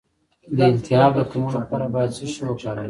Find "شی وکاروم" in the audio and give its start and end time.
2.33-2.79